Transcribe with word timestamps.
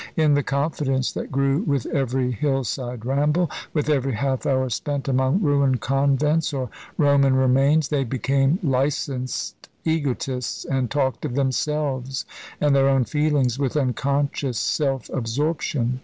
In 0.17 0.33
the 0.33 0.41
confidence 0.41 1.11
that 1.11 1.31
grew 1.31 1.61
with 1.61 1.85
every 1.85 2.31
hill 2.31 2.63
side 2.63 3.05
ramble, 3.05 3.51
with 3.71 3.87
every 3.87 4.13
half 4.15 4.47
hour 4.47 4.67
spent 4.71 5.07
among 5.07 5.41
ruined 5.43 5.79
convents 5.79 6.53
or 6.55 6.71
Roman 6.97 7.35
remains, 7.35 7.89
they 7.89 8.03
became 8.03 8.57
licensed 8.63 9.69
egotists, 9.85 10.65
and 10.65 10.89
talked 10.89 11.23
of 11.23 11.35
themselves 11.35 12.25
and 12.59 12.75
their 12.75 12.89
own 12.89 13.03
feelings 13.05 13.59
with 13.59 13.77
unconscious 13.77 14.57
self 14.57 15.07
absorption. 15.11 15.99